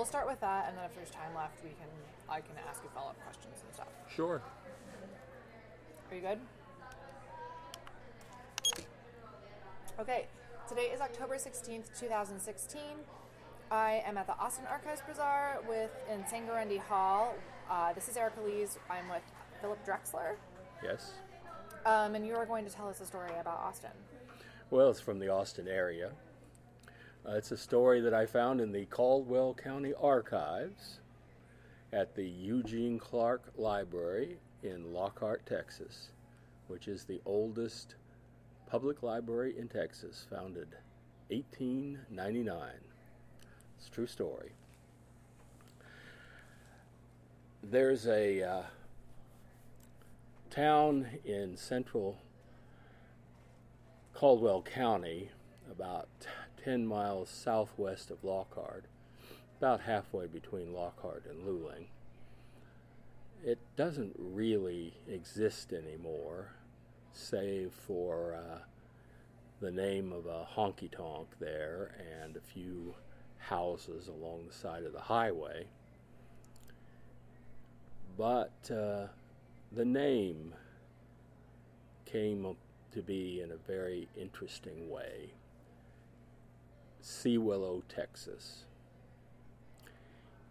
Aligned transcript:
we'll 0.00 0.06
start 0.06 0.26
with 0.26 0.40
that, 0.40 0.64
and 0.66 0.78
then 0.78 0.86
if 0.86 0.94
there's 0.94 1.10
time 1.10 1.34
left, 1.36 1.62
we 1.62 1.68
can 1.68 1.86
I 2.26 2.40
can 2.40 2.56
ask 2.66 2.82
you 2.82 2.88
follow 2.94 3.10
up 3.10 3.22
questions 3.22 3.62
and 3.62 3.74
stuff. 3.74 3.88
Sure. 4.08 4.40
Are 6.08 6.14
you 6.14 6.22
good? 6.22 6.38
Okay, 10.00 10.26
today 10.66 10.84
is 10.94 11.02
October 11.02 11.34
16th, 11.34 12.00
2016. 12.00 12.80
I 13.70 14.02
am 14.06 14.16
at 14.16 14.26
the 14.26 14.38
Austin 14.38 14.64
Archives 14.70 15.02
Bazaar 15.06 15.58
with 15.68 15.90
in 16.10 16.22
Sangarendi 16.22 16.78
Hall. 16.78 17.34
Uh, 17.70 17.92
this 17.92 18.08
is 18.08 18.16
Erica 18.16 18.40
Lees. 18.40 18.78
I'm 18.88 19.06
with 19.10 19.22
Philip 19.60 19.84
Drexler. 19.84 20.36
Yes. 20.82 21.12
Um, 21.84 22.14
and 22.14 22.26
you 22.26 22.34
are 22.36 22.46
going 22.46 22.64
to 22.64 22.70
tell 22.70 22.88
us 22.88 23.02
a 23.02 23.06
story 23.06 23.32
about 23.38 23.58
Austin. 23.58 23.90
Well, 24.70 24.88
it's 24.88 25.00
from 25.00 25.18
the 25.18 25.28
Austin 25.28 25.68
area. 25.68 26.12
Uh, 27.26 27.32
it's 27.32 27.52
a 27.52 27.56
story 27.56 28.00
that 28.00 28.14
I 28.14 28.24
found 28.24 28.60
in 28.60 28.72
the 28.72 28.86
Caldwell 28.86 29.52
County 29.52 29.92
Archives 30.00 31.00
at 31.92 32.14
the 32.14 32.24
Eugene 32.24 32.98
Clark 32.98 33.52
Library 33.58 34.38
in 34.62 34.94
Lockhart, 34.94 35.44
Texas, 35.44 36.08
which 36.68 36.88
is 36.88 37.04
the 37.04 37.20
oldest 37.26 37.96
public 38.66 39.02
library 39.02 39.54
in 39.58 39.68
Texas, 39.68 40.24
founded 40.30 40.68
1899. 41.28 42.58
It's 43.76 43.88
a 43.88 43.90
true 43.90 44.06
story. 44.06 44.52
There's 47.62 48.06
a 48.06 48.42
uh, 48.42 48.62
town 50.48 51.06
in 51.26 51.56
central 51.58 52.16
Caldwell 54.14 54.62
County, 54.62 55.30
about 55.70 56.08
10 56.64 56.86
miles 56.86 57.28
southwest 57.30 58.10
of 58.10 58.22
Lockhart, 58.22 58.84
about 59.58 59.82
halfway 59.82 60.26
between 60.26 60.72
Lockhart 60.72 61.24
and 61.28 61.46
Luling. 61.46 61.86
It 63.44 63.58
doesn't 63.76 64.14
really 64.18 64.94
exist 65.08 65.72
anymore, 65.72 66.52
save 67.12 67.72
for 67.72 68.34
uh, 68.34 68.58
the 69.60 69.70
name 69.70 70.12
of 70.12 70.26
a 70.26 70.46
honky 70.56 70.90
tonk 70.90 71.28
there 71.38 71.94
and 72.22 72.36
a 72.36 72.40
few 72.40 72.94
houses 73.38 74.08
along 74.08 74.46
the 74.46 74.54
side 74.54 74.84
of 74.84 74.92
the 74.92 75.00
highway. 75.00 75.66
But 78.18 78.70
uh, 78.70 79.06
the 79.72 79.84
name 79.84 80.54
came 82.04 82.56
to 82.92 83.02
be 83.02 83.40
in 83.40 83.52
a 83.52 83.56
very 83.56 84.08
interesting 84.18 84.90
way. 84.90 85.30
Seawillow, 87.10 87.82
Texas. 87.88 88.64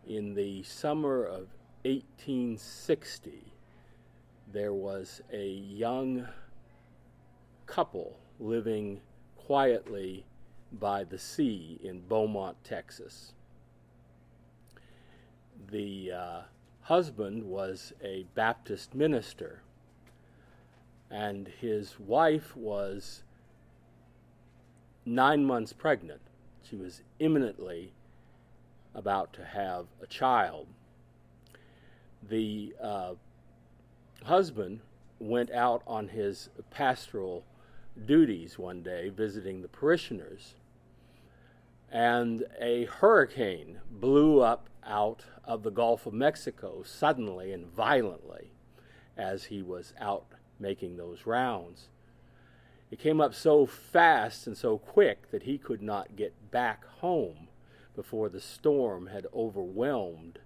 In 0.06 0.36
the 0.36 0.64
summer 0.64 1.24
of 1.24 1.48
1860, 1.84 3.54
there 4.52 4.74
was 4.74 5.22
a 5.32 5.48
young 5.48 6.28
couple 7.66 8.18
living 8.40 9.00
quietly 9.38 10.26
by 10.72 11.04
the 11.04 11.18
sea 11.18 11.80
in 11.84 12.02
Beaumont, 12.02 12.58
Texas. 12.64 13.34
The 15.72 16.12
uh, 16.12 16.42
husband 16.82 17.44
was 17.44 17.94
a 18.04 18.26
Baptist 18.36 18.94
minister, 18.94 19.62
and 21.10 21.48
his 21.48 22.00
wife 22.00 22.56
was 22.56 23.24
nine 25.06 25.46
months 25.46 25.74
pregnant. 25.74 26.22
She 26.70 26.76
was 26.76 27.02
imminently 27.18 27.94
about 28.94 29.34
to 29.34 29.44
have 29.44 29.88
a 30.02 30.08
child. 30.08 30.68
The 32.22 32.76
uh, 32.80 33.14
husband 34.24 34.82
went 35.20 35.50
out 35.52 35.82
on 35.88 36.10
his 36.10 36.50
pastoral 36.70 37.44
duties 38.06 38.60
one 38.60 38.84
day 38.84 39.10
visiting 39.10 39.62
the 39.62 39.68
parishioners, 39.68 40.54
and 41.92 42.46
a 42.60 42.86
hurricane 42.86 43.80
blew 43.90 44.42
up 44.42 44.70
out 44.86 45.26
of 45.44 45.64
the 45.64 45.72
Gulf 45.72 46.06
of 46.06 46.14
Mexico 46.14 46.84
suddenly 46.84 47.52
and 47.52 47.66
violently 47.66 48.52
as 49.18 49.46
he 49.46 49.64
was 49.64 49.94
out 50.00 50.26
making 50.60 50.98
those 50.98 51.26
rounds. 51.26 51.88
It 52.92 53.00
came 53.00 53.22
up 53.22 53.34
so 53.34 53.66
fast 53.66 54.48
and 54.48 54.58
so 54.58 54.78
quick 54.78 55.30
that 55.32 55.44
he 55.44 55.58
could 55.58 55.82
not 55.82 56.16
get 56.16 56.52
back 56.52 56.86
home 56.86 57.48
before 57.96 58.30
the 58.30 58.40
storm 58.40 59.08
had 59.08 59.28
overwhelmed 59.34 60.40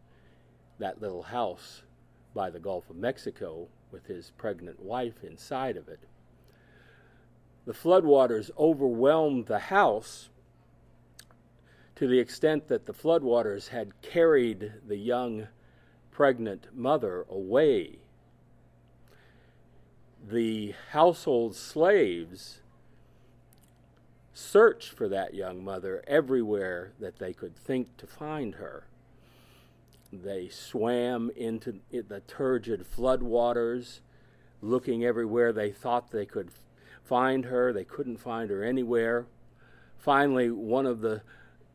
that 0.80 1.02
little 1.02 1.24
house 1.24 1.84
by 2.34 2.50
the 2.50 2.60
Gulf 2.60 2.90
of 2.90 2.96
Mexico 2.98 3.68
with 3.92 4.08
his 4.08 4.32
pregnant 4.38 4.82
wife 4.82 5.24
inside 5.24 5.78
of 5.78 5.88
it. 5.88 6.00
The 7.66 7.74
floodwaters 7.74 8.52
overwhelmed 8.58 9.46
the 9.46 9.60
house 9.60 10.30
to 11.96 12.08
the 12.08 12.20
extent 12.20 12.68
that 12.68 12.86
the 12.86 12.94
floodwaters 12.94 13.70
had 13.70 14.02
carried 14.02 14.74
the 14.86 14.98
young 14.98 15.48
pregnant 16.12 16.68
mother 16.76 17.26
away 17.30 18.00
the 20.24 20.74
household 20.92 21.56
slaves 21.56 22.60
searched 24.34 24.90
for 24.90 25.08
that 25.10 25.34
young 25.34 25.64
mother 25.64 26.04
everywhere 26.08 26.94
that 27.00 27.20
they 27.20 27.34
could 27.34 27.56
think 27.56 27.98
to 27.98 28.08
find 28.08 28.56
her. 28.56 28.88
They 30.12 30.48
swam 30.50 31.32
into 31.36 31.80
the 31.92 32.22
turgid 32.22 32.86
floodwaters, 32.86 34.00
looking 34.62 35.04
everywhere 35.04 35.52
they 35.52 35.72
thought 35.72 36.12
they 36.12 36.26
could 36.26 36.50
find 37.04 37.46
her. 37.46 37.74
They 37.74 37.84
couldn't 37.84 38.18
find 38.18 38.50
her 38.50 38.64
anywhere. 38.64 39.26
Finally, 39.98 40.52
one 40.52 40.86
of 40.86 41.02
the 41.02 41.22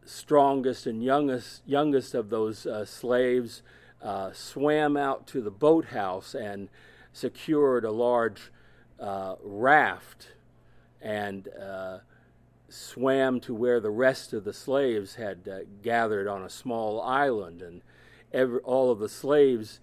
strongest 0.04 0.86
and 0.86 1.02
youngest, 1.02 1.62
youngest 1.66 2.14
of 2.14 2.30
those 2.30 2.64
uh, 2.66 2.84
slaves 2.84 3.62
uh, 4.02 4.32
swam 4.32 4.96
out 4.96 5.26
to 5.26 5.40
the 5.40 5.50
boathouse 5.50 6.34
and 6.34 6.68
secured 7.18 7.84
a 7.84 7.90
large 7.90 8.52
uh, 9.00 9.34
raft 9.42 10.28
and 11.02 11.48
uh, 11.48 11.98
swam 12.68 13.40
to 13.40 13.54
where 13.54 13.80
the 13.80 13.90
rest 13.90 14.32
of 14.32 14.44
the 14.44 14.52
slaves 14.52 15.16
had 15.16 15.48
uh, 15.48 15.58
gathered 15.82 16.28
on 16.28 16.42
a 16.42 16.50
small 16.50 17.00
island. 17.02 17.60
And 17.60 17.82
every, 18.32 18.60
all 18.60 18.90
of 18.90 18.98
the 18.98 19.08
slaves 19.08 19.80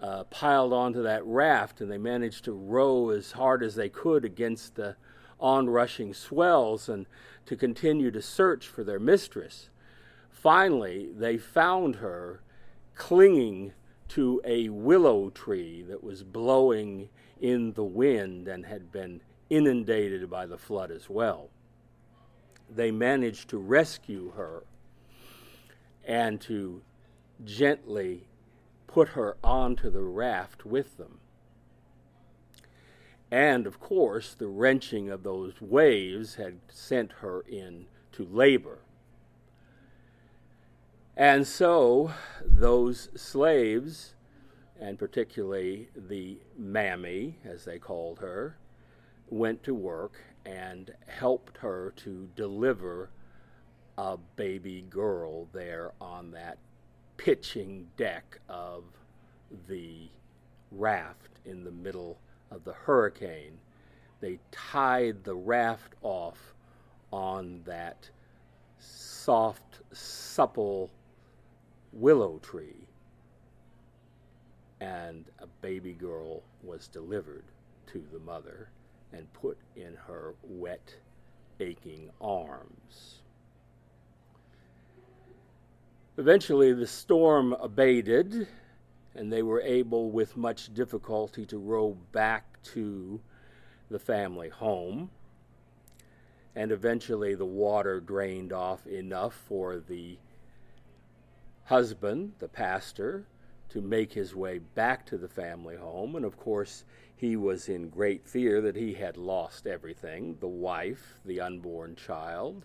uh, 0.00 0.24
piled 0.24 0.72
onto 0.72 1.02
that 1.02 1.24
raft, 1.24 1.80
and 1.80 1.90
they 1.90 1.98
managed 1.98 2.44
to 2.44 2.52
row 2.52 3.10
as 3.10 3.32
hard 3.32 3.62
as 3.62 3.74
they 3.74 3.88
could 3.88 4.24
against 4.24 4.74
the 4.74 4.96
onrushing 5.40 6.14
swells 6.14 6.88
and 6.88 7.06
to 7.46 7.56
continue 7.56 8.10
to 8.10 8.22
search 8.22 8.66
for 8.66 8.84
their 8.84 9.00
mistress. 9.00 9.70
Finally, 10.30 11.08
they 11.16 11.36
found 11.36 11.96
her 11.96 12.40
clinging 12.94 13.72
to 14.08 14.40
a 14.44 14.68
willow 14.68 15.30
tree 15.30 15.82
that 15.82 16.02
was 16.02 16.22
blowing 16.22 17.08
in 17.40 17.72
the 17.72 17.84
wind 17.84 18.48
and 18.48 18.66
had 18.66 18.92
been 18.92 19.20
inundated 19.50 20.28
by 20.30 20.46
the 20.46 20.58
flood 20.58 20.90
as 20.90 21.08
well. 21.08 21.50
They 22.68 22.90
managed 22.90 23.48
to 23.50 23.58
rescue 23.58 24.32
her 24.36 24.64
and 26.04 26.40
to 26.42 26.82
gently 27.44 28.26
put 28.86 29.10
her 29.10 29.36
onto 29.42 29.90
the 29.90 30.02
raft 30.02 30.64
with 30.64 30.96
them. 30.96 31.20
And 33.30 33.66
of 33.66 33.80
course, 33.80 34.34
the 34.34 34.46
wrenching 34.46 35.10
of 35.10 35.22
those 35.22 35.60
waves 35.60 36.36
had 36.36 36.60
sent 36.68 37.12
her 37.20 37.40
into 37.40 38.24
labor. 38.30 38.78
And 41.16 41.46
so 41.46 42.12
those 42.44 43.08
slaves, 43.16 44.14
and 44.78 44.98
particularly 44.98 45.88
the 45.96 46.38
mammy, 46.58 47.38
as 47.42 47.64
they 47.64 47.78
called 47.78 48.18
her, 48.18 48.58
went 49.30 49.62
to 49.62 49.74
work 49.74 50.20
and 50.44 50.92
helped 51.06 51.56
her 51.58 51.94
to 51.96 52.28
deliver 52.36 53.10
a 53.96 54.18
baby 54.36 54.84
girl 54.90 55.48
there 55.54 55.92
on 56.02 56.32
that 56.32 56.58
pitching 57.16 57.88
deck 57.96 58.38
of 58.50 58.84
the 59.68 60.10
raft 60.70 61.30
in 61.46 61.64
the 61.64 61.70
middle 61.70 62.18
of 62.50 62.62
the 62.64 62.74
hurricane. 62.74 63.58
They 64.20 64.38
tied 64.50 65.24
the 65.24 65.34
raft 65.34 65.94
off 66.02 66.54
on 67.10 67.62
that 67.64 68.10
soft, 68.78 69.80
supple 69.92 70.90
willow 71.92 72.38
tree, 72.38 72.86
and 74.80 75.24
a 75.38 75.46
baby 75.62 75.92
girl 75.92 76.42
was 76.62 76.88
delivered 76.88 77.44
to 77.86 78.04
the 78.12 78.18
mother 78.18 78.68
and 79.12 79.32
put 79.32 79.56
in 79.76 79.96
her 80.06 80.34
wet, 80.42 80.94
aching 81.60 82.10
arms. 82.20 83.22
Eventually, 86.18 86.72
the 86.72 86.86
storm 86.86 87.52
abated, 87.54 88.48
and 89.14 89.32
they 89.32 89.42
were 89.42 89.60
able, 89.60 90.10
with 90.10 90.36
much 90.36 90.72
difficulty, 90.74 91.44
to 91.46 91.58
row 91.58 91.96
back 92.12 92.62
to 92.62 93.20
the 93.90 93.98
family 93.98 94.48
home. 94.48 95.10
And 96.54 96.72
eventually, 96.72 97.34
the 97.34 97.44
water 97.44 98.00
drained 98.00 98.52
off 98.52 98.86
enough 98.86 99.34
for 99.34 99.78
the 99.78 100.18
husband, 101.66 102.32
the 102.38 102.48
pastor, 102.48 103.26
to 103.68 103.80
make 103.80 104.12
his 104.12 104.34
way 104.34 104.58
back 104.58 105.04
to 105.06 105.18
the 105.18 105.28
family 105.28 105.76
home. 105.76 106.16
And 106.16 106.24
of 106.24 106.38
course, 106.38 106.84
he 107.16 107.36
was 107.36 107.68
in 107.68 107.88
great 107.88 108.26
fear 108.26 108.60
that 108.60 108.76
he 108.76 108.94
had 108.94 109.16
lost 109.16 109.66
everything 109.66 110.36
the 110.40 110.48
wife, 110.48 111.18
the 111.24 111.40
unborn 111.40 111.96
child, 111.96 112.64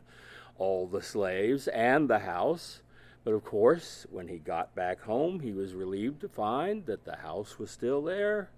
all 0.57 0.88
the 0.88 1.01
slaves, 1.01 1.68
and 1.69 2.09
the 2.09 2.19
house. 2.19 2.81
But 3.24 3.33
of 3.33 3.44
course, 3.44 4.06
when 4.09 4.27
he 4.27 4.38
got 4.38 4.75
back 4.75 5.01
home, 5.01 5.39
he 5.39 5.51
was 5.51 5.74
relieved 5.74 6.21
to 6.21 6.30
find 6.30 6.86
that 6.86 7.06
the 7.06 7.18
house 7.18 7.57
was 7.57 7.71
still 7.71 8.01
there, 8.01 8.50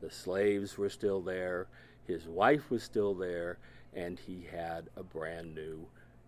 the 0.00 0.10
slaves 0.10 0.76
were 0.76 0.90
still 0.90 1.20
there, 1.20 1.66
his 2.06 2.26
wife 2.26 2.70
was 2.70 2.82
still 2.82 3.14
there, 3.14 3.58
and 3.94 4.18
he 4.18 4.46
had 4.50 4.90
a 4.96 5.02
brand 5.02 5.54
new 5.54 5.86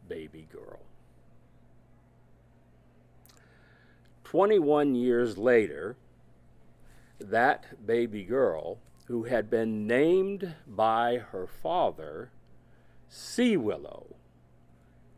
baby 0.08 0.46
girl. 0.52 0.80
21 4.30 4.96
years 4.96 5.38
later, 5.38 5.96
that 7.20 7.86
baby 7.86 8.24
girl, 8.24 8.76
who 9.06 9.22
had 9.22 9.48
been 9.48 9.86
named 9.86 10.52
by 10.66 11.16
her 11.30 11.46
father 11.46 12.32
Sea 13.08 13.56
Willow, 13.56 14.16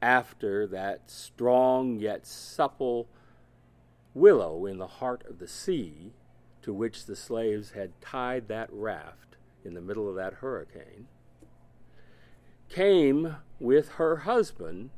after 0.03 0.67
that 0.67 1.11
strong 1.11 1.99
yet 1.99 2.27
supple 2.27 3.09
willow 4.13 4.67
in 4.67 4.77
the 4.77 4.87
heart 4.87 5.25
of 5.27 5.39
the 5.39 5.49
sea 5.49 6.13
to 6.61 6.75
which 6.75 7.07
the 7.07 7.17
slaves 7.17 7.71
had 7.71 7.99
tied 8.03 8.47
that 8.49 8.69
raft 8.71 9.39
in 9.65 9.73
the 9.73 9.81
middle 9.81 10.07
of 10.07 10.17
that 10.17 10.35
hurricane, 10.35 11.07
came 12.69 13.37
with 13.59 13.93
her 13.93 14.17
husband 14.17 14.91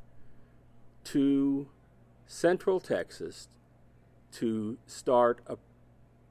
to 1.04 1.68
Central 2.26 2.80
Texas 2.80 3.46
to 4.32 4.78
start 4.86 5.40
a 5.46 5.56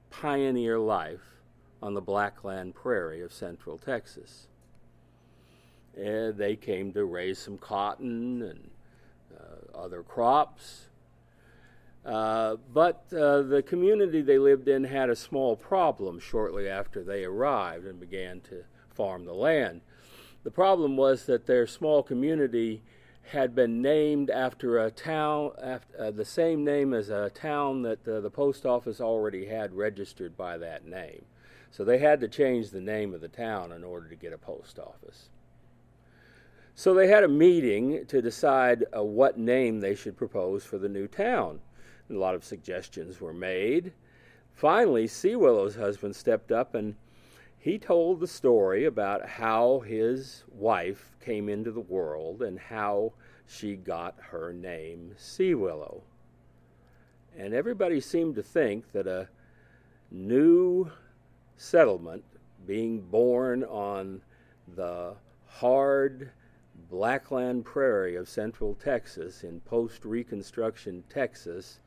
pioneer 0.10 0.80
life 0.80 1.42
on 1.82 1.94
the 1.94 2.02
Blackland 2.02 2.76
Prairie 2.76 3.22
of 3.22 3.32
Central 3.32 3.78
Texas. 3.78 4.48
And 5.96 6.38
they 6.38 6.56
came 6.56 6.92
to 6.94 7.06
raise 7.06 7.40
some 7.40 7.58
cotton 7.58 8.42
and 8.42 8.70
uh, 9.38 9.78
other 9.78 10.04
crops. 10.04 10.88
Uh, 12.06 12.56
but 12.74 13.04
uh, 13.12 13.42
the 13.42 13.64
community 13.66 14.22
they 14.22 14.38
lived 14.38 14.68
in 14.68 14.84
had 14.86 15.10
a 15.10 15.16
small 15.16 15.56
problem 15.56 16.20
shortly 16.20 16.68
after 16.68 17.04
they 17.04 17.24
arrived 17.24 17.86
and 17.86 18.00
began 18.00 18.40
to 18.42 18.64
farm 18.94 19.26
the 19.26 19.34
land. 19.34 19.82
The 20.44 20.52
problem 20.52 20.96
was 20.96 21.26
that 21.26 21.46
their 21.46 21.68
small 21.68 22.02
community 22.02 22.82
had 23.30 23.54
been 23.54 23.82
named 23.82 24.30
after 24.30 24.80
a 24.80 24.90
town, 24.90 25.52
after, 25.62 26.02
uh, 26.02 26.12
the 26.12 26.26
same 26.26 26.66
name 26.66 26.94
as 26.94 27.10
a 27.10 27.30
town 27.30 27.84
that 27.84 28.08
uh, 28.08 28.20
the 28.20 28.30
post 28.30 28.66
office 28.66 29.00
already 29.00 29.46
had 29.46 29.74
registered 29.74 30.36
by 30.36 30.58
that 30.58 30.86
name. 30.86 31.24
So 31.72 31.84
they 31.84 32.00
had 32.00 32.20
to 32.22 32.28
change 32.28 32.72
the 32.72 32.82
name 32.82 33.14
of 33.14 33.22
the 33.22 33.28
town 33.28 33.72
in 33.72 33.84
order 33.84 34.08
to 34.10 34.16
get 34.16 34.34
a 34.34 34.38
post 34.38 34.80
office. 34.80 35.30
So 36.74 36.94
they 36.94 37.08
had 37.08 37.24
a 37.24 37.28
meeting 37.28 38.06
to 38.08 38.22
decide 38.22 38.86
uh, 38.96 39.04
what 39.04 39.38
name 39.38 39.80
they 39.80 39.94
should 39.94 40.18
propose 40.18 40.64
for 40.64 40.80
the 40.80 40.90
new 40.90 41.08
town. 41.08 41.60
And 42.08 42.18
a 42.18 42.20
lot 42.20 42.36
of 42.36 42.44
suggestions 42.44 43.22
were 43.22 43.34
made. 43.34 43.94
Finally, 44.56 45.08
Seawillow's 45.08 45.76
husband 45.76 46.16
stepped 46.16 46.52
up 46.52 46.74
and 46.74 46.96
he 47.60 47.78
told 47.78 48.20
the 48.20 48.28
story 48.28 48.86
about 48.86 49.28
how 49.28 49.80
his 49.82 50.44
wife 50.50 51.16
came 51.24 51.50
into 51.50 51.72
the 51.72 51.82
world 51.82 52.42
and 52.42 52.58
how 52.58 53.12
she 53.46 53.76
got 53.76 54.16
her 54.32 54.54
name 54.54 55.14
Sea 55.18 55.54
Willow. 55.56 56.02
And 57.38 57.54
everybody 57.54 58.00
seemed 58.00 58.36
to 58.36 58.44
think 58.44 58.92
that 58.94 59.08
a 59.08 59.28
new 60.10 60.90
settlement 61.58 62.24
being 62.66 63.02
born 63.02 63.66
on 63.66 64.22
the 64.76 65.16
hard 65.46 66.32
Blackland 66.90 67.66
prairie 67.66 68.16
of 68.16 68.30
central 68.30 68.74
Texas 68.76 69.44
in 69.44 69.60
post 69.62 70.06
Reconstruction 70.06 71.04
Texas, 71.10 71.80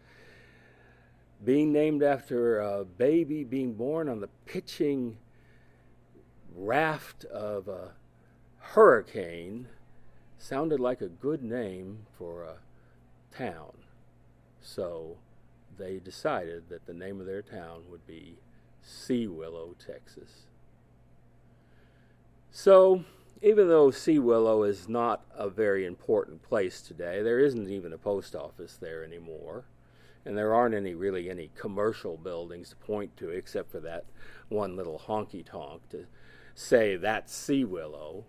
being 1.45 1.73
named 1.73 2.03
after 2.03 2.61
a 2.61 2.85
baby 2.85 3.43
being 3.43 3.73
born 3.73 4.09
on 4.09 4.21
the 4.21 4.29
pitching 4.45 5.17
raft 6.57 7.25
of 7.27 7.69
a 7.69 7.93
hurricane 8.59 9.69
sounded 10.39 10.81
like 10.81 11.01
a 11.01 11.09
good 11.09 11.43
name 11.43 12.07
for 12.19 12.45
a 12.45 12.57
town. 13.37 13.73
So 14.61 15.17
they 15.79 15.99
decided 15.99 16.69
that 16.69 16.87
the 16.87 16.95
name 16.95 17.21
of 17.21 17.27
their 17.27 17.43
town 17.43 17.83
would 17.91 18.07
be 18.07 18.37
Sea 18.83 19.27
Willow, 19.27 19.75
Texas. 19.85 20.47
So, 22.51 23.05
even 23.41 23.69
though 23.69 23.91
Sea 23.91 24.19
Willow 24.19 24.63
is 24.63 24.89
not 24.89 25.25
a 25.35 25.49
very 25.49 25.87
important 25.87 26.43
place 26.43 26.81
today, 26.81 27.23
there 27.23 27.39
isn't 27.39 27.69
even 27.69 27.93
a 27.93 27.99
post 27.99 28.35
office 28.35 28.77
there 28.77 29.03
anymore. 29.05 29.65
And 30.25 30.37
there 30.37 30.55
aren't 30.55 30.75
any 30.75 30.95
really 30.95 31.31
any 31.31 31.51
commercial 31.57 32.17
buildings 32.17 32.71
to 32.71 32.77
point 32.77 33.17
to 33.17 33.31
except 33.31 33.73
for 33.73 33.81
that 33.81 34.05
one 34.49 34.77
little 34.77 35.03
honky 35.07 35.45
tonk 35.45 35.89
to 35.91 36.07
say 36.55 36.97
that's 36.97 37.35
Sea 37.35 37.65
Willow. 37.65 38.25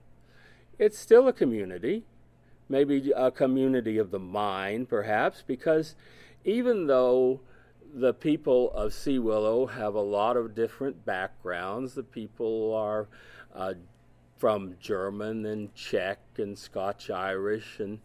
It's 0.80 0.98
still 0.98 1.28
a 1.28 1.34
community, 1.34 2.04
maybe 2.68 3.12
a 3.16 3.32
community 3.32 3.98
of 3.98 4.12
the 4.12 4.20
mind, 4.20 4.90
perhaps, 4.90 5.44
because 5.46 5.96
even 6.44 6.88
though 6.88 7.42
the 7.94 8.14
people 8.14 8.72
of 8.72 8.94
Sea 8.94 9.20
Willow 9.20 9.68
have 9.68 9.94
a 9.94 10.02
lot 10.02 10.36
of 10.36 10.56
different 10.56 11.06
backgrounds, 11.06 11.94
the 11.94 12.04
people 12.04 12.74
are 12.74 13.08
uh, 13.54 13.74
from 14.38 14.76
German 14.80 15.46
and 15.46 15.74
Czech 15.76 16.20
and 16.38 16.58
Scotch 16.58 17.10
Irish 17.10 17.80
and 17.80 18.00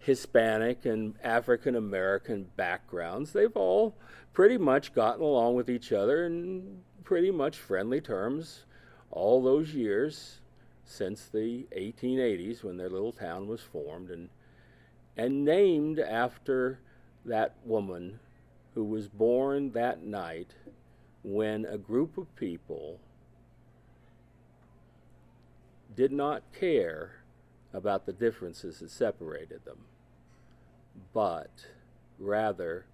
Hispanic 0.00 0.84
and 0.84 1.14
African 1.22 1.76
American 1.76 2.48
backgrounds. 2.56 3.32
They've 3.32 3.56
all 3.56 3.94
pretty 4.32 4.58
much 4.58 4.94
gotten 4.94 5.22
along 5.22 5.54
with 5.54 5.70
each 5.70 5.92
other 5.92 6.26
in 6.26 6.80
pretty 7.04 7.30
much 7.30 7.56
friendly 7.56 8.00
terms 8.00 8.64
all 9.10 9.42
those 9.42 9.74
years 9.74 10.38
since 10.84 11.26
the 11.26 11.66
1880s 11.76 12.62
when 12.62 12.76
their 12.76 12.90
little 12.90 13.12
town 13.12 13.46
was 13.46 13.60
formed 13.60 14.10
and 14.10 14.28
and 15.16 15.44
named 15.44 15.98
after 15.98 16.78
that 17.24 17.54
woman 17.64 18.18
who 18.74 18.84
was 18.84 19.08
born 19.08 19.72
that 19.72 20.02
night 20.02 20.54
when 21.22 21.66
a 21.66 21.76
group 21.76 22.16
of 22.16 22.34
people 22.36 22.98
did 25.94 26.12
not 26.12 26.42
care 26.58 27.16
about 27.72 28.06
the 28.06 28.12
differences 28.12 28.78
that 28.78 28.90
separated 28.90 29.64
them, 29.64 29.78
but 31.12 31.66
rather, 32.18 32.86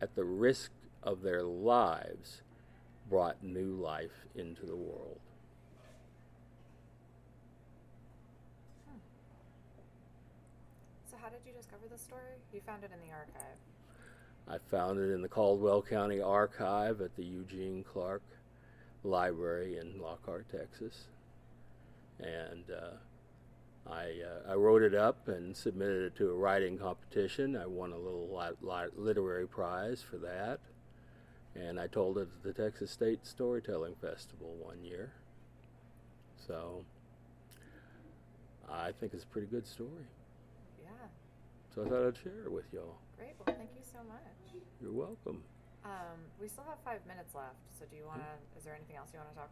at 0.00 0.14
the 0.14 0.24
risk 0.24 0.70
of 1.02 1.22
their 1.22 1.42
lives, 1.42 2.42
brought 3.08 3.42
new 3.42 3.74
life 3.74 4.26
into 4.34 4.66
the 4.66 4.76
world. 4.76 5.18
So, 11.10 11.16
how 11.20 11.28
did 11.28 11.40
you 11.46 11.52
discover 11.52 11.82
this 11.90 12.02
story? 12.02 12.22
You 12.52 12.60
found 12.66 12.84
it 12.84 12.90
in 12.92 13.00
the 13.06 13.14
archive. 13.14 13.58
I 14.48 14.58
found 14.70 14.98
it 14.98 15.12
in 15.12 15.20
the 15.20 15.28
Caldwell 15.28 15.82
County 15.82 16.20
Archive 16.20 17.00
at 17.00 17.14
the 17.16 17.24
Eugene 17.24 17.84
Clark 17.84 18.22
Library 19.04 19.78
in 19.78 20.00
Lockhart, 20.00 20.46
Texas. 20.50 21.04
And 22.18 22.64
uh, 22.70 23.90
I, 23.90 24.04
uh, 24.22 24.52
I 24.52 24.54
wrote 24.54 24.82
it 24.82 24.94
up 24.94 25.28
and 25.28 25.56
submitted 25.56 26.02
it 26.02 26.16
to 26.16 26.30
a 26.30 26.34
writing 26.34 26.78
competition. 26.78 27.56
I 27.56 27.66
won 27.66 27.92
a 27.92 27.98
little 27.98 28.28
li- 28.34 28.56
li- 28.62 28.90
literary 28.96 29.46
prize 29.46 30.02
for 30.02 30.16
that. 30.18 30.60
And 31.60 31.80
I 31.80 31.86
told 31.86 32.18
it 32.18 32.22
at 32.22 32.42
the 32.42 32.52
Texas 32.52 32.90
State 32.90 33.26
Storytelling 33.26 33.94
Festival 34.00 34.54
one 34.60 34.84
year. 34.84 35.12
So 36.46 36.84
I 38.70 38.92
think 38.92 39.12
it's 39.14 39.24
a 39.24 39.26
pretty 39.26 39.48
good 39.48 39.66
story. 39.66 40.06
Yeah. 40.82 40.90
So 41.74 41.84
I 41.84 41.88
thought 41.88 42.06
I'd 42.06 42.16
share 42.16 42.44
it 42.44 42.52
with 42.52 42.66
y'all. 42.72 42.98
Great. 43.16 43.34
Well, 43.44 43.56
thank 43.56 43.70
you 43.74 43.82
so 43.82 43.98
much. 44.06 44.62
You're 44.80 44.92
welcome. 44.92 45.42
Um, 45.84 46.20
we 46.40 46.48
still 46.48 46.64
have 46.68 46.78
five 46.84 47.00
minutes 47.06 47.34
left. 47.34 47.56
So, 47.78 47.86
do 47.90 47.96
you 47.96 48.04
want 48.06 48.20
to? 48.20 48.58
Is 48.58 48.64
there 48.64 48.74
anything 48.74 48.96
else 48.96 49.10
you 49.12 49.18
want 49.18 49.30
to 49.30 49.36
talk 49.36 49.50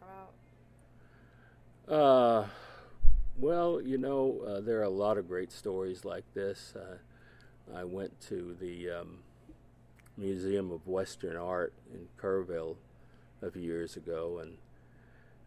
about? 1.86 1.94
Uh, 1.94 2.46
well, 3.38 3.80
you 3.80 3.98
know, 3.98 4.40
uh, 4.46 4.60
there 4.60 4.78
are 4.80 4.84
a 4.84 4.88
lot 4.88 5.18
of 5.18 5.28
great 5.28 5.50
stories 5.50 6.04
like 6.04 6.24
this. 6.34 6.74
Uh, 6.76 6.98
I 7.74 7.84
went 7.84 8.20
to 8.28 8.56
the 8.60 8.90
um, 8.90 9.18
Museum 10.16 10.70
of 10.70 10.86
Western 10.86 11.36
Art 11.36 11.74
in 11.92 12.08
Kerrville 12.20 12.76
a 13.42 13.50
few 13.50 13.62
years 13.62 13.96
ago, 13.96 14.40
and 14.42 14.56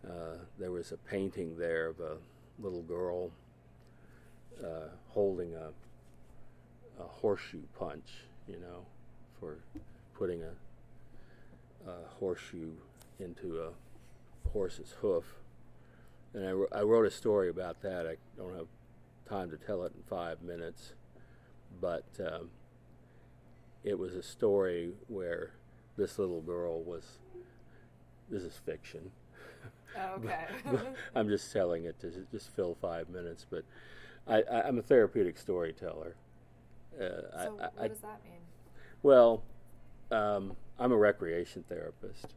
uh, 0.08 0.38
there 0.60 0.72
was 0.72 0.92
a 0.92 0.98
painting 0.98 1.58
there 1.58 1.88
of 1.88 2.00
a 2.00 2.18
little 2.60 2.84
girl 2.84 3.32
uh, 4.64 4.90
holding 5.10 5.56
a, 5.56 5.70
a, 7.02 7.08
horseshoe 7.08 7.62
punch, 7.78 8.10
you 8.48 8.60
know, 8.60 8.86
for 9.40 9.58
putting 10.14 10.42
a, 10.44 11.90
a, 11.90 11.94
horseshoe 12.20 12.72
into 13.20 13.62
a 13.62 13.70
horse's 14.50 14.96
hoof. 15.02 15.24
And 16.34 16.46
I, 16.46 16.80
I 16.80 16.82
wrote 16.84 17.06
a 17.06 17.12
story 17.12 17.50
about 17.50 17.82
that. 17.82 18.06
I 18.06 18.18
don't 18.38 18.56
have 18.56 18.68
time 19.28 19.50
to 19.50 19.58
tell 19.58 19.84
it 19.86 19.94
in 19.96 20.04
five 20.04 20.42
minutes, 20.42 20.94
but 21.80 22.06
um, 22.20 22.50
it 23.83 23.98
was 23.98 24.15
a 24.15 24.24
story 24.24 24.93
where 25.07 25.51
this 25.98 26.19
little 26.19 26.41
girl 26.41 26.81
was. 26.81 27.19
This 28.29 28.43
is 28.43 28.53
fiction. 28.65 29.12
Oh, 29.98 30.15
okay. 30.24 30.45
I'm 31.15 31.29
just 31.29 31.51
telling 31.51 31.86
it 31.86 32.00
to 32.01 32.12
just 32.31 32.55
fill 32.55 32.77
five 32.79 33.09
minutes, 33.09 33.45
but 33.50 33.63
I, 34.27 34.43
am 34.67 34.77
a 34.77 34.81
therapeutic 34.81 35.38
storyteller. 35.38 36.15
Uh, 36.95 37.00
so 37.00 37.29
I, 37.33 37.48
what 37.48 37.74
I, 37.79 37.88
does 37.88 38.00
that 38.00 38.21
mean? 38.24 38.41
Well, 39.01 39.43
um, 40.12 40.55
I'm 40.77 40.91
a 40.91 40.98
recreation 40.98 41.63
therapist, 41.67 42.36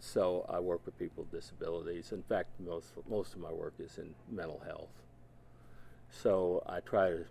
so 0.00 0.44
I 0.48 0.60
work 0.60 0.84
with 0.84 0.98
people 0.98 1.24
with 1.24 1.40
disabilities. 1.40 2.12
In 2.12 2.22
fact, 2.22 2.48
most 2.60 2.92
most 3.08 3.34
of 3.34 3.40
my 3.40 3.52
work 3.52 3.74
is 3.78 3.98
in 3.98 4.14
mental 4.30 4.62
health. 4.66 4.90
So 6.10 6.62
I 6.66 6.80
try 6.80 7.10
to 7.10 7.24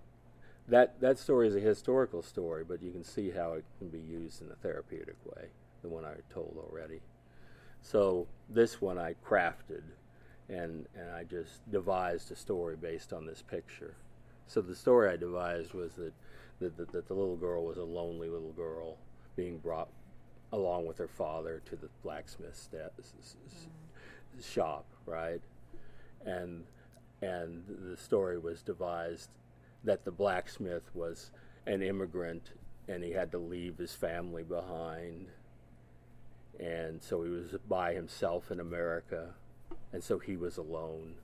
that 0.68 1.00
that 1.02 1.18
story 1.18 1.48
is 1.48 1.56
a 1.56 1.60
historical 1.60 2.22
story, 2.22 2.64
but 2.64 2.82
you 2.82 2.92
can 2.92 3.04
see 3.04 3.32
how 3.32 3.54
it 3.54 3.66
can 3.78 3.90
be 3.90 4.00
used 4.00 4.42
in 4.42 4.52
a 4.52 4.56
therapeutic 4.56 5.18
way. 5.26 5.48
The 5.82 5.90
one 5.90 6.06
I 6.06 6.16
told 6.34 6.58
already. 6.58 7.02
So 7.82 8.28
this 8.50 8.82
one 8.82 8.98
I 8.98 9.16
crafted, 9.24 9.84
and 10.50 10.88
and 10.96 11.12
I 11.12 11.24
just 11.24 11.70
devised 11.72 12.32
a 12.32 12.36
story 12.36 12.76
based 12.76 13.14
on 13.14 13.26
this 13.26 13.44
picture. 13.44 13.96
So 14.48 14.62
the 14.62 14.76
story 14.76 15.10
I 15.10 15.18
devised 15.18 15.74
was 15.74 15.94
that 15.94 16.14
that, 16.60 16.78
that, 16.78 16.92
that 16.92 17.08
the 17.08 17.14
little 17.14 17.36
girl 17.36 17.66
was 17.66 17.78
a 17.78 17.84
lonely 17.84 18.30
little 18.30 18.54
girl 18.54 18.98
being 19.36 19.58
brought 19.58 19.90
along 20.54 20.86
with 20.86 20.98
her 20.98 21.08
father 21.08 21.62
to 21.66 21.76
the 21.76 21.90
blacksmith 22.02 22.56
st- 22.56 22.92
mm. 22.98 24.54
shop, 24.54 24.86
right? 25.06 25.42
And 26.26 26.64
and 27.22 27.64
the 27.68 27.98
story 27.98 28.38
was 28.38 28.62
devised 28.62 29.30
that 29.86 30.04
the 30.04 30.12
blacksmith 30.12 30.90
was 30.94 31.32
an 31.66 31.82
immigrant 31.82 32.52
and 32.88 33.04
he 33.04 33.12
had 33.12 33.32
to 33.32 33.38
leave 33.38 33.78
his 33.78 33.94
family 33.94 34.44
behind. 34.44 35.28
And 36.60 37.02
so 37.02 37.24
he 37.24 37.30
was 37.30 37.56
by 37.68 37.94
himself 37.94 38.52
in 38.52 38.60
America, 38.60 39.34
and 39.92 40.04
so 40.04 40.20
he 40.20 40.38
was 40.38 40.58
alone. 40.58 41.16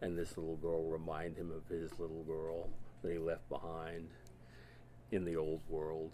And 0.00 0.16
this 0.16 0.36
little 0.36 0.56
girl 0.56 0.84
reminded 0.84 1.38
him 1.38 1.50
of 1.50 1.66
his 1.68 1.98
little 1.98 2.22
girl 2.24 2.68
that 3.02 3.12
he 3.12 3.18
left 3.18 3.48
behind 3.48 4.08
in 5.10 5.24
the 5.24 5.36
old 5.36 5.60
world. 5.68 6.12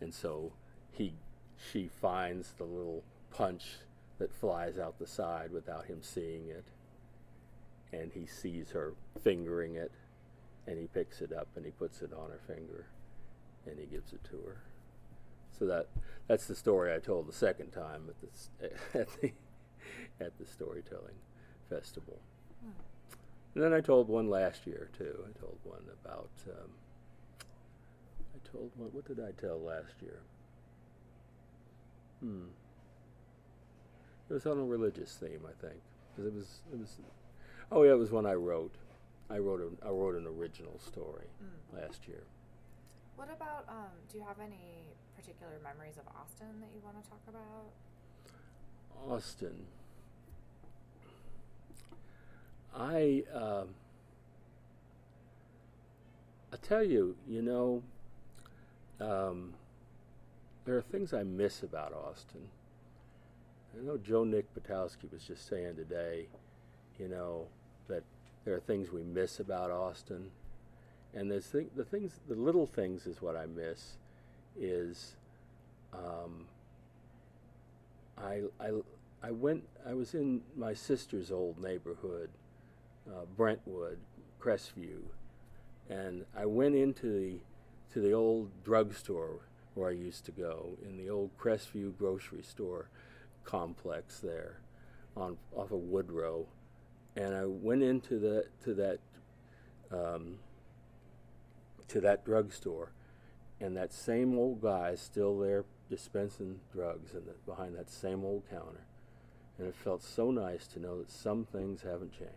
And 0.00 0.12
so 0.14 0.52
he 0.92 1.14
she 1.72 1.88
finds 2.00 2.52
the 2.52 2.64
little 2.64 3.02
punch 3.30 3.64
that 4.18 4.32
flies 4.32 4.78
out 4.78 4.98
the 4.98 5.06
side 5.06 5.50
without 5.50 5.86
him 5.86 5.98
seeing 6.02 6.48
it. 6.48 6.64
And 7.92 8.12
he 8.12 8.26
sees 8.26 8.70
her 8.70 8.94
fingering 9.22 9.74
it 9.74 9.90
and 10.68 10.78
he 10.78 10.86
picks 10.86 11.22
it 11.22 11.32
up 11.32 11.48
and 11.56 11.64
he 11.64 11.70
puts 11.72 12.02
it 12.02 12.12
on 12.12 12.30
her 12.30 12.40
finger 12.46 12.86
and 13.66 13.78
he 13.78 13.86
gives 13.86 14.12
it 14.12 14.22
to 14.24 14.36
her. 14.46 14.58
So 15.58 15.66
that 15.66 15.88
that's 16.26 16.46
the 16.46 16.54
story 16.54 16.94
I 16.94 16.98
told 16.98 17.26
the 17.26 17.32
second 17.32 17.70
time 17.70 18.02
at 18.08 18.20
the 18.20 18.70
at 19.00 19.08
the 19.20 19.32
at 20.20 20.38
the 20.38 20.46
storytelling 20.46 21.16
festival. 21.70 22.18
Hmm. 22.62 22.70
And 23.54 23.64
then 23.64 23.72
I 23.72 23.80
told 23.80 24.08
one 24.08 24.28
last 24.28 24.66
year 24.66 24.90
too. 24.96 25.24
I 25.24 25.38
told 25.38 25.58
one 25.64 25.82
about. 26.04 26.30
Um, 26.46 26.70
I 28.34 28.48
told 28.52 28.70
one. 28.76 28.90
What 28.92 29.06
did 29.06 29.20
I 29.20 29.32
tell 29.40 29.58
last 29.58 29.94
year? 30.02 30.20
Hmm. 32.20 32.48
It 34.28 34.34
was 34.34 34.44
on 34.44 34.58
a 34.58 34.64
religious 34.64 35.14
theme, 35.14 35.40
I 35.46 35.66
think, 35.66 35.80
because 36.10 36.26
it 36.26 36.34
was 36.34 36.60
it 36.72 36.78
was. 36.78 36.96
Oh 37.72 37.84
yeah, 37.84 37.92
it 37.92 37.98
was 37.98 38.10
one 38.10 38.26
I 38.26 38.34
wrote. 38.34 38.74
I 39.30 39.38
wrote 39.38 39.60
a, 39.60 39.86
I 39.86 39.90
wrote 39.90 40.14
an 40.14 40.26
original 40.26 40.78
story 40.78 41.26
mm. 41.42 41.80
last 41.80 42.08
year. 42.08 42.22
What 43.16 43.28
about? 43.30 43.64
Um, 43.68 43.92
do 44.10 44.18
you 44.18 44.24
have 44.24 44.38
any 44.40 44.94
particular 45.16 45.52
memories 45.62 45.96
of 45.98 46.04
Austin 46.16 46.60
that 46.60 46.70
you 46.74 46.80
want 46.84 47.02
to 47.02 47.10
talk 47.10 47.20
about? 47.28 47.72
Austin. 49.10 49.66
I 52.74 53.24
uh, 53.34 53.64
I 56.52 56.56
tell 56.56 56.82
you, 56.82 57.16
you 57.28 57.42
know, 57.42 57.82
um, 59.00 59.54
there 60.64 60.76
are 60.76 60.82
things 60.82 61.12
I 61.12 61.22
miss 61.22 61.62
about 61.62 61.92
Austin. 61.92 62.48
I 63.78 63.84
know 63.84 63.98
Joe 63.98 64.24
Nick 64.24 64.46
Patoski 64.54 65.10
was 65.12 65.24
just 65.24 65.48
saying 65.48 65.76
today, 65.76 66.26
you 66.98 67.08
know, 67.08 67.46
that 67.88 68.02
there 68.44 68.54
are 68.54 68.60
things 68.60 68.90
we 68.90 69.02
miss 69.02 69.40
about 69.40 69.70
Austin, 69.70 70.30
and 71.14 71.30
there's 71.30 71.48
th- 71.48 71.68
the 71.76 71.84
things, 71.84 72.20
the 72.28 72.34
little 72.34 72.66
things, 72.66 73.06
is 73.06 73.20
what 73.20 73.36
I 73.36 73.46
miss. 73.46 73.96
Is 74.58 75.14
um, 75.92 76.46
I, 78.16 78.42
I, 78.60 78.70
I 79.22 79.30
went. 79.30 79.64
I 79.86 79.94
was 79.94 80.14
in 80.14 80.42
my 80.56 80.74
sister's 80.74 81.30
old 81.30 81.60
neighborhood, 81.62 82.30
uh, 83.08 83.24
Brentwood, 83.36 83.98
Crestview, 84.40 85.00
and 85.88 86.24
I 86.36 86.46
went 86.46 86.74
into 86.74 87.06
the 87.06 87.38
to 87.92 88.00
the 88.00 88.12
old 88.12 88.50
drugstore 88.64 89.40
where 89.74 89.90
I 89.90 89.92
used 89.92 90.24
to 90.26 90.32
go 90.32 90.70
in 90.86 90.96
the 90.96 91.08
old 91.08 91.30
Crestview 91.38 91.96
grocery 91.96 92.42
store 92.42 92.88
complex 93.44 94.18
there, 94.18 94.56
on 95.16 95.36
off 95.54 95.70
of 95.70 95.78
Woodrow, 95.78 96.46
and 97.18 97.34
I 97.34 97.46
went 97.46 97.82
into 97.82 98.18
the 98.18 98.46
to 98.64 98.74
that 98.74 98.98
um, 99.90 100.38
to 101.88 102.00
that 102.00 102.24
drugstore, 102.24 102.92
and 103.60 103.76
that 103.76 103.92
same 103.92 104.38
old 104.38 104.62
guy 104.62 104.90
is 104.90 105.00
still 105.00 105.38
there 105.38 105.64
dispensing 105.90 106.60
drugs 106.72 107.14
and 107.14 107.24
behind 107.44 107.76
that 107.76 107.90
same 107.90 108.24
old 108.24 108.44
counter, 108.48 108.84
and 109.58 109.66
it 109.66 109.74
felt 109.74 110.02
so 110.02 110.30
nice 110.30 110.66
to 110.68 110.78
know 110.78 110.98
that 110.98 111.10
some 111.10 111.44
things 111.44 111.82
haven't 111.82 112.12
changed. 112.12 112.32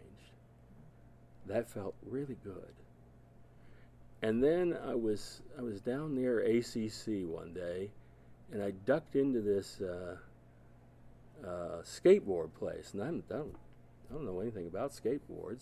That 1.46 1.70
felt 1.70 1.94
really 2.04 2.38
good. 2.44 2.74
And 4.24 4.44
then 4.44 4.78
I 4.88 4.96
was 4.96 5.42
I 5.60 5.62
was 5.62 5.80
down 5.82 6.16
near 6.16 6.40
ACC 6.40 7.28
one 7.28 7.54
day, 7.54 7.92
and 8.52 8.64
I 8.64 8.72
ducked 8.72 9.16
into 9.16 9.42
this 9.42 9.80
uh, 9.80 10.16
uh, 11.46 11.82
skateboard 11.84 12.54
place, 12.58 12.94
and 12.94 13.04
I'm, 13.04 13.24
I 13.30 13.34
don't 13.34 13.56
I 14.12 14.14
don't 14.14 14.26
know 14.26 14.42
anything 14.42 14.68
about 14.68 14.92
skateboards. 14.92 15.62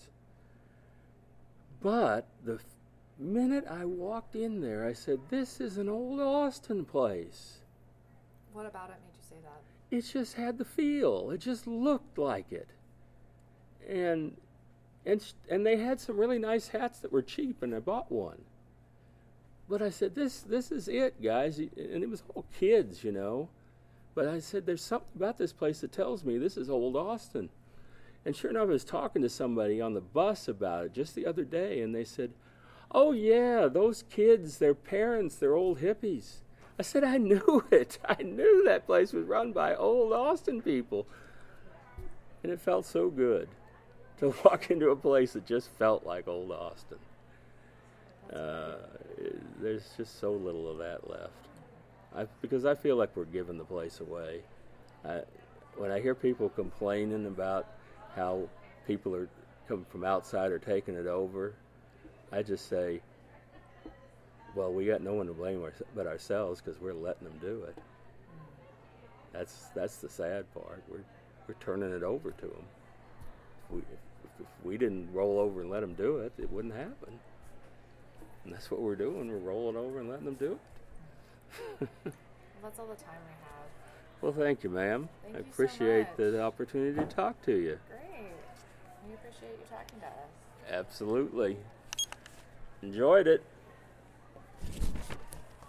But 1.81 2.27
the 2.43 2.55
f- 2.55 2.63
minute 3.19 3.65
I 3.69 3.85
walked 3.85 4.35
in 4.35 4.59
there, 4.59 4.87
I 4.87 4.93
said, 4.93 5.19
This 5.29 5.61
is 5.61 5.77
an 5.77 5.87
old 5.87 6.19
Austin 6.19 6.83
place. 6.83 7.59
What 8.53 8.65
about 8.65 8.89
it 8.89 8.95
made 9.05 9.15
you 9.15 9.23
say 9.29 9.35
that? 9.43 9.95
It 9.95 10.01
just 10.01 10.33
had 10.35 10.57
the 10.57 10.65
feel. 10.65 11.29
It 11.31 11.39
just 11.39 11.67
looked 11.67 12.17
like 12.17 12.51
it. 12.51 12.69
And 13.87 14.35
and 15.05 15.23
and 15.49 15.65
they 15.65 15.77
had 15.77 15.99
some 15.99 16.17
really 16.17 16.39
nice 16.39 16.69
hats 16.69 16.99
that 16.99 17.11
were 17.11 17.21
cheap 17.21 17.63
and 17.63 17.73
I 17.73 17.79
bought 17.79 18.11
one. 18.11 18.41
But 19.69 19.81
I 19.81 19.89
said 19.91 20.15
this 20.15 20.41
this 20.41 20.71
is 20.71 20.87
it, 20.87 21.21
guys. 21.21 21.59
And 21.59 22.03
it 22.03 22.09
was 22.09 22.23
all 22.33 22.45
kids, 22.59 23.03
you 23.03 23.11
know. 23.11 23.49
But 24.15 24.27
I 24.27 24.39
said 24.39 24.65
there's 24.65 24.83
something 24.83 25.07
about 25.15 25.37
this 25.37 25.53
place 25.53 25.81
that 25.81 25.91
tells 25.91 26.25
me 26.25 26.37
this 26.37 26.57
is 26.57 26.69
old 26.69 26.95
Austin. 26.95 27.49
And 28.25 28.35
sure 28.35 28.51
enough, 28.51 28.63
I 28.63 28.73
was 28.73 28.83
talking 28.83 29.21
to 29.21 29.29
somebody 29.29 29.79
on 29.81 29.93
the 29.93 30.01
bus 30.01 30.47
about 30.47 30.85
it 30.85 30.93
just 30.93 31.15
the 31.15 31.25
other 31.25 31.43
day, 31.43 31.81
and 31.81 31.95
they 31.95 32.03
said, 32.03 32.31
Oh, 32.91 33.11
yeah, 33.11 33.67
those 33.67 34.03
kids, 34.09 34.57
their 34.57 34.73
parents, 34.73 35.35
they're 35.35 35.55
old 35.55 35.79
hippies. 35.79 36.37
I 36.77 36.81
said, 36.81 37.03
I 37.03 37.17
knew 37.17 37.65
it. 37.71 37.99
I 38.07 38.23
knew 38.23 38.63
that 38.65 38.85
place 38.85 39.13
was 39.13 39.25
run 39.25 39.51
by 39.51 39.75
old 39.75 40.13
Austin 40.13 40.61
people. 40.61 41.07
And 42.41 42.51
it 42.51 42.59
felt 42.59 42.85
so 42.85 43.09
good 43.09 43.49
to 44.19 44.33
walk 44.45 44.71
into 44.71 44.89
a 44.89 44.95
place 44.95 45.33
that 45.33 45.45
just 45.45 45.69
felt 45.77 46.05
like 46.05 46.27
old 46.27 46.51
Austin. 46.51 46.97
Uh, 48.33 48.75
there's 49.59 49.89
just 49.97 50.19
so 50.19 50.31
little 50.31 50.69
of 50.69 50.77
that 50.77 51.09
left. 51.09 51.31
I, 52.15 52.25
because 52.41 52.65
I 52.65 52.75
feel 52.75 52.95
like 52.95 53.15
we're 53.15 53.25
giving 53.25 53.57
the 53.57 53.65
place 53.65 53.99
away. 53.99 54.41
I, 55.05 55.21
when 55.77 55.91
I 55.91 55.99
hear 55.99 56.15
people 56.15 56.49
complaining 56.49 57.25
about 57.25 57.67
how 58.15 58.47
people 58.87 59.15
are 59.15 59.29
coming 59.67 59.85
from 59.89 60.03
outside 60.03 60.51
are 60.51 60.59
taking 60.59 60.95
it 60.95 61.07
over. 61.07 61.53
I 62.31 62.43
just 62.43 62.69
say, 62.69 63.01
Well, 64.55 64.73
we 64.73 64.85
got 64.85 65.01
no 65.01 65.13
one 65.13 65.27
to 65.27 65.33
blame 65.33 65.63
but 65.95 66.07
ourselves 66.07 66.61
because 66.61 66.79
we're 66.81 66.93
letting 66.93 67.25
them 67.25 67.37
do 67.41 67.63
it. 67.63 67.77
That's 69.33 69.67
that's 69.75 69.97
the 69.97 70.09
sad 70.09 70.51
part. 70.53 70.83
We're 70.89 71.03
we're 71.47 71.55
turning 71.59 71.91
it 71.91 72.03
over 72.03 72.31
to 72.31 72.45
them. 72.45 72.65
If 73.65 73.75
we, 73.75 73.79
if, 73.79 74.41
if 74.41 74.47
we 74.63 74.77
didn't 74.77 75.09
roll 75.13 75.39
over 75.39 75.61
and 75.61 75.69
let 75.69 75.81
them 75.81 75.93
do 75.93 76.17
it, 76.17 76.33
it 76.37 76.51
wouldn't 76.51 76.75
happen. 76.75 77.19
And 78.45 78.53
that's 78.53 78.69
what 78.71 78.81
we're 78.81 78.95
doing. 78.95 79.29
We're 79.29 79.37
rolling 79.37 79.75
over 79.75 79.99
and 79.99 80.09
letting 80.09 80.25
them 80.25 80.35
do 80.35 80.59
it. 81.81 81.89
Well, 82.61 82.71
that's 82.71 82.79
all 82.81 82.87
the 82.87 83.01
time 83.01 83.23
we 83.25 83.31
have. 83.31 83.58
Well, 84.21 84.33
thank 84.33 84.63
you, 84.63 84.69
ma'am. 84.69 85.07
Thank 85.23 85.35
I 85.35 85.39
you 85.39 85.45
so 85.45 85.63
appreciate 85.63 86.07
much. 86.09 86.17
the 86.17 86.41
opportunity 86.41 86.99
to 86.99 87.05
talk 87.05 87.41
to 87.45 87.53
you. 87.53 87.79
Great. 87.87 88.31
We 89.07 89.13
appreciate 89.13 89.57
you 89.57 89.65
talking 89.69 89.99
to 90.01 90.07
us. 90.07 90.29
Absolutely. 90.69 91.57
Enjoyed 92.81 93.27
it. 93.27 93.43